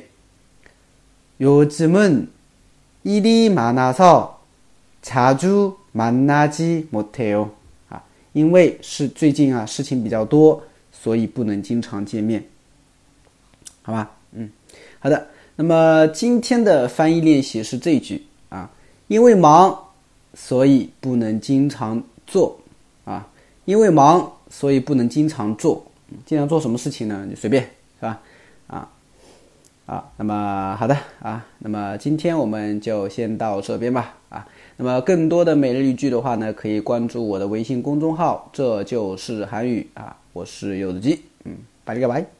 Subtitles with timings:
[1.40, 2.28] 요즘은
[3.02, 4.40] 일이 많아서
[5.02, 7.48] 자주 만나지 못해요.
[7.88, 12.42] 啊，因为是最近啊事情比较多，所以不能经常见面，
[13.82, 14.10] 好吧？
[14.32, 14.50] 嗯，
[14.98, 15.26] 好的。
[15.56, 18.68] 那么今天的翻译练习是这一句啊，
[19.06, 19.78] 因为忙，
[20.34, 22.58] 所以不能经常做
[23.04, 23.28] 啊，
[23.64, 25.84] 因为忙，所以不能经常做。
[26.26, 27.24] 经常做什么事情呢？
[27.28, 28.20] 你随便是吧？
[28.66, 28.90] 啊
[29.89, 34.45] 啊，那么好的啊，那么今天我们就先到这边吧啊。
[34.77, 42.38] 那么更多的每日一句的话呢，可以关注我的微信公众号，这就是韩语啊，我是柚子鸡，嗯，拜了个拜。